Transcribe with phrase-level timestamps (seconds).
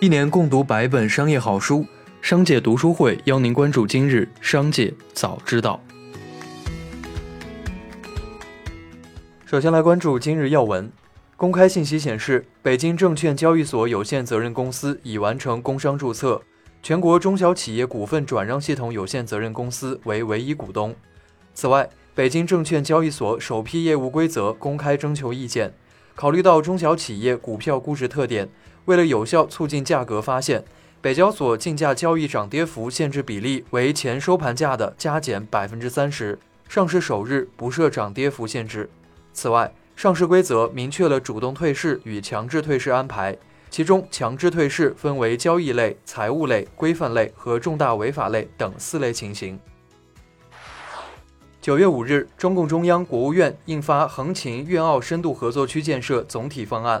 [0.00, 1.84] 一年共读百本商业好书，
[2.22, 5.80] 商界读书会邀您关注今日商界早知道。
[9.44, 10.88] 首先来关注今日要闻。
[11.36, 16.40] 公开信息显示，北京证券交易所有限责任公司已完成工商注册，
[16.80, 20.94] 全国中小企业股份转让系统有限责任公司为唯一股东。
[21.54, 25.74] 此外，北京证券交易所首批业务规则公开征求意见，
[26.18, 28.48] 考虑到中小企业股票估值特点，
[28.86, 30.64] 为了有效促进价格发现，
[31.00, 36.36] 北交所竞价交易涨跌幅限制比例为前收盘价的加减百分之三十，
[36.68, 38.90] 上市首日不设涨跌幅限制。
[39.32, 43.38] 此外，上市规则明确了主动退市与强制退市安排，
[43.70, 49.56] 其中强制退市分为交易类、财务类、规范类和重大违法类等四类情形。
[51.68, 56.98] 九月五日，中共中央、国务院印发《横琴粤澳深度合作区建设总体方案》。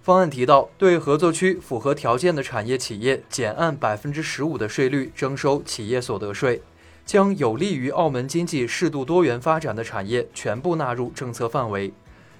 [0.00, 6.62] 方案提到，对合作区符合条件的产业企业，减按百分之十五的税率征收企业所得税，
[7.04, 11.92] 将有利于澳门经济适度多元发展的产业全部纳入政策范围。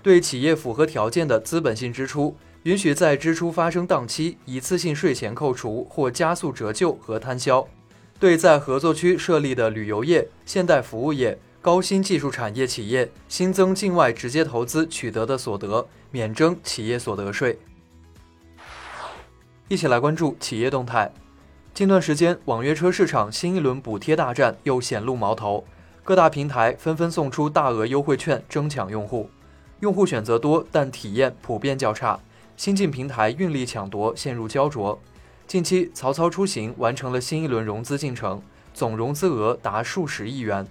[0.02, 7.68] 对企业符合条件的资本性支出，允许在支出发生当期一次性税前扣除或加速折旧和摊销。
[8.18, 11.38] 对在合作区设立的旅游业、现代服务业。
[11.60, 17.58] 高新技术产业企业新增境外直接投资取得的所得免征企业所得税。
[19.66, 21.12] 一起来关注企业动态。
[21.74, 25.64] 近段时间，网约车市场新一轮补贴大战又显露矛头，
[26.04, 29.28] 各大平台纷纷送出大额优惠券争抢用户，
[29.80, 32.18] 用户选择多，但体验普遍较差。
[32.56, 34.98] 新晋平台运力抢夺陷入焦灼。
[35.46, 38.40] 近期，曹操出行完成了新一轮融资进程，
[38.72, 40.66] 总融资额达数十亿元。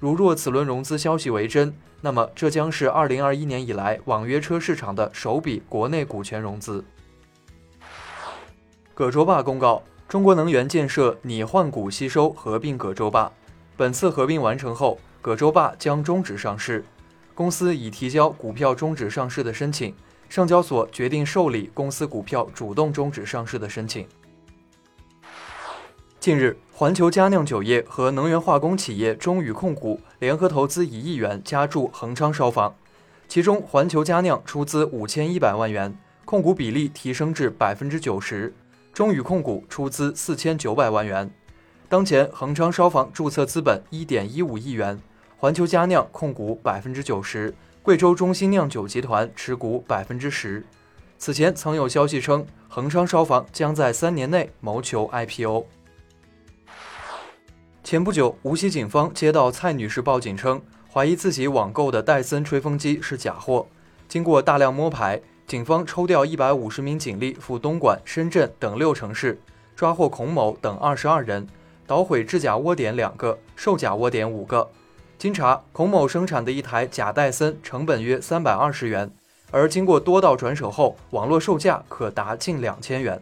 [0.00, 6.82] 如若此轮融资消息为真，那么这将是二零二一年以来网约车市场的首笔国内股权融资。
[8.94, 13.30] 葛洲坝公告，中国能源建设拟换股吸收合并葛洲坝，
[13.76, 16.82] 本次合并完成后，葛洲坝将终止上市。
[17.34, 19.94] 公司已提交股票终止上市的申请，
[20.30, 24.06] 上交所决定受理公司股票主动终止上市的申请。
[26.20, 32.74] 近日，环球佳酿酒业和能源化工企业中宇控股联合投资一亿元加注恒昌烧坊，
[33.26, 38.52] 其中环球佳酿出资五千一百万元，控股比例提升至百分之九十；
[38.92, 41.30] 中宇控股出资四千九百万元。
[41.88, 45.00] 当前恒昌烧坊注册资本一点一五亿元，
[45.38, 50.66] 环球佳酿控股百分之九十，贵州中心酿酒集团持股百分之十。
[51.16, 55.64] 此前曾有消息称，恒昌烧坊将在三年内谋求 IPO。
[57.82, 60.60] 前不久，无锡警方接到蔡女士报警称，
[60.92, 63.66] 怀疑自己网购的戴森吹风机是假货。
[64.06, 69.40] 经过大量摸排，警方抽调一百五十名警力赴东莞、深圳等六城市，
[69.74, 71.48] 抓获孔某等二十二人，
[71.86, 74.70] 捣毁制假窝点两个，售假窝点五个。
[75.18, 79.10] 经查，孔某生产的一台假戴森成本约三百二十元，
[79.50, 83.20] 而经过多道转手后，网络售价可达近两千元。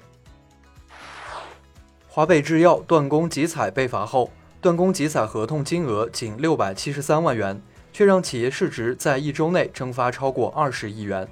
[2.08, 4.30] 华北制药断供集采被罚后。
[4.60, 11.28] 断供集采合同金额仅六百七十三万元，却让企业市值在一周内蒸发超过二十亿元。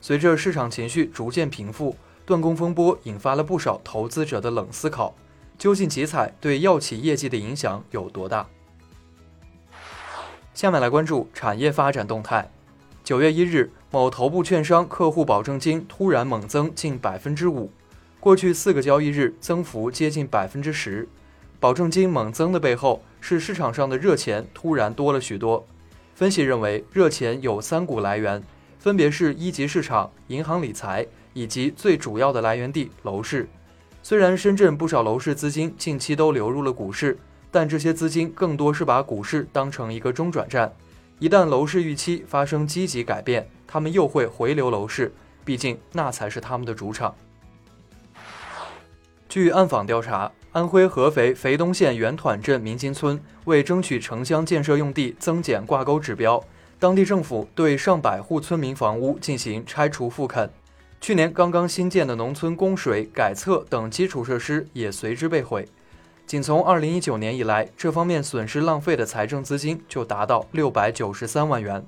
[0.00, 1.96] 随着市场情绪逐渐平复，
[2.26, 5.14] 断供风波引发了不少投资者的冷思考：
[5.56, 8.48] 究竟集采对药企业绩的影响有多大？
[10.52, 12.50] 下面来关注产业发展动态。
[13.04, 17.70] 九月一日，某头部券商客户保证金突然猛增近百分之五，
[18.18, 21.08] 过去四个交易日增幅接近百分之十。
[21.58, 25.66] 保证金猛增的背后是市场上的热钱突然多了许多。
[26.14, 28.42] 分析认为，热钱有三股来源，
[28.78, 33.48] 分别是一级市场、银行理财以及最主要的来源地楼市。
[34.02, 37.18] 虽然深圳不少楼市资金近期都流入了股市，
[37.50, 40.70] 但这些资金更多是把股市当成一个中转站。
[41.18, 45.12] 一旦楼市预期发生积极改变，他们又会回流楼市，
[45.44, 47.14] 毕竟那才是他们的主场。
[49.28, 50.30] 据暗访调查。
[50.54, 56.40] 安徽合肥肥东县圆团镇明金村为争取城乡建设用地增减挂钩指标，
[56.78, 60.48] 当地政府对上百户村民房屋进行拆除复垦。
[61.00, 65.66] 去年刚刚新建的农村供水、改厕等基础设施也随之被毁。
[66.24, 71.84] 仅从2019年以来，这方面损失浪费的财政资金就达到693万元。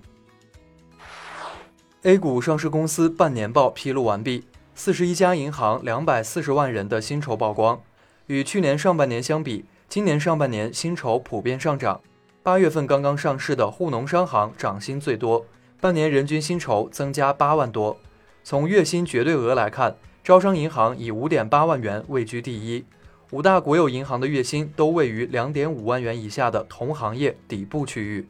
[2.02, 4.42] A 股上市公司半年报披露完毕，
[4.74, 7.80] 四十一家银行两百四十万人的薪酬曝光。
[8.26, 12.00] 与去年上半年相比，今年上半年薪酬普遍上涨。
[12.42, 15.46] 八月份刚刚上市的沪农商行涨薪最多，
[15.80, 17.96] 半年人均薪酬增加八万多。
[18.42, 22.84] 从月薪绝对额来看，招商银行以五点八万元位居第一。
[23.30, 28.28] 五大国有银行的月薪都位于两点五万元以下的同行业底部区域。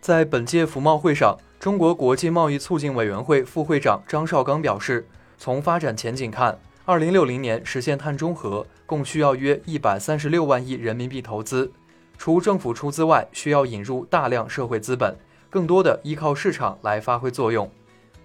[0.00, 6.56] 在本届服贸会上，中国国际贸易促进委员会副会长张绍刚表示，从发展前景看，
[6.88, 11.72] 二零六零年实现碳中和共需要约一百三十六万亿人民币投资，
[12.16, 15.16] 除政府出资外，需要引入大量社会资本，
[15.50, 17.68] 更多的依靠市场来发挥作用。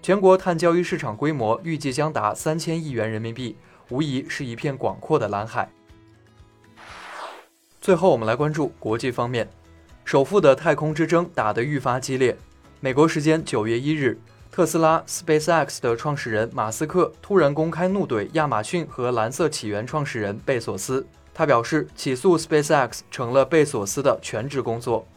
[0.04, 3.58] 全国碳交易市场规模预计将达三千亿元人民币。
[3.90, 5.70] 无疑是一片广阔的蓝海。
[7.82, 9.50] 最后，我们来关注国际方面，
[10.06, 12.38] 首富的太空之争打得愈发激烈。
[12.80, 14.18] 美国时间九月一日，
[14.52, 21.08] 特斯拉 SpaceX 的创始人马斯克突然公开怒怼亚马逊和蓝色起源创始人贝索斯。
[21.34, 25.08] 他表示，起诉 SpaceX 成了贝索斯的全职工作。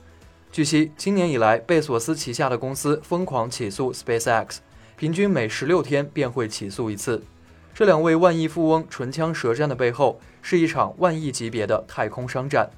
[0.52, 4.58] 据悉，今年以来，贝索斯旗下的公司疯狂起诉 SpaceX，
[4.96, 7.20] 平均每十六天便会起诉一次。
[7.75, 12.70] 这两位万亿富翁唇枪舌战的背后，是一场万亿级别的太空商战。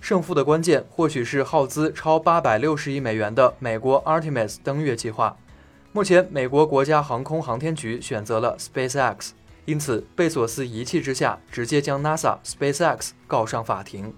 [0.00, 5.36] 胜负的关键，或许是耗资超八百六十亿美元的美国 Artemis 登月计划。
[5.92, 9.30] 目前，美国国家航空航天局选择了 SpaceX，
[9.64, 14.14] 因此贝索斯一气之下，直接将 NASA、SpaceX 告上法庭。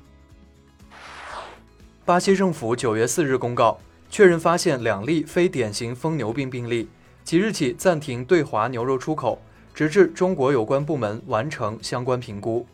[2.05, 3.81] 巴西政府九月四日公告，
[4.11, 6.91] 确认发现两例非典型疯牛病病例，
[7.25, 9.41] 即日起暂停对华牛肉出口。
[9.75, 12.67] 直至中国有关部门完成相关评估。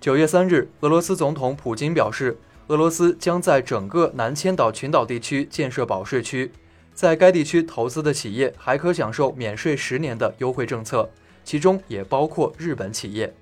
[0.00, 2.38] 九月三日，俄罗斯总统普京表示，
[2.68, 6.50] 俄罗斯将在整个南千岛群岛地区建设保税区，
[6.96, 11.08] 在该地区投资的企业还可享受免税十年的优惠政策，
[11.44, 13.32] 其中也包括日本企业。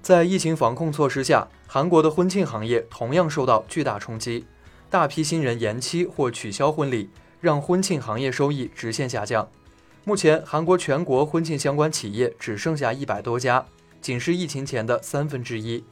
[0.00, 4.46] 在疫情防控措施下，韩国的婚庆行业同样受到巨大冲击，
[4.88, 7.10] 大批新人延期或取消婚礼。
[7.40, 9.48] 让婚庆行业收益直线下降。
[10.02, 13.64] 目前，韩国全国婚庆相关企业只剩下一百多家，
[14.00, 15.84] 仅是疫情前的三分之一。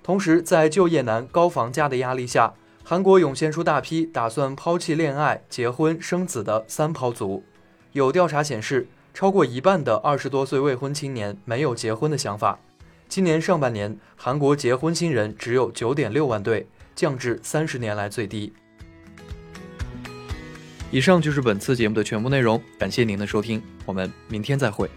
[0.00, 2.54] 同时，在就业难、高房价的压力下，
[2.84, 7.44] 韩国涌现出大批打算抛弃恋爱、结婚、生子的“三抛族”。
[7.92, 12.58] 有调查显示，超过一半的二十多岁未婚青年没有结婚的想法。
[13.08, 18.52] 今年上半年，韩国结婚新人只有九点六万对，降至三十年来最低。
[20.90, 24.90] 以上就是本次节目的全部内容，感谢您的收听，我们明天再会。